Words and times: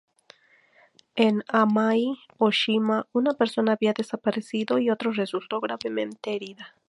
En 1.25 1.43
Amami-o-Shima, 1.51 3.07
una 3.13 3.33
persona 3.35 3.73
había 3.73 3.93
desaparecido 3.93 4.79
y 4.79 4.89
otra 4.89 5.11
resultó 5.11 5.61
gravemente 5.61 6.33
herida. 6.33 6.73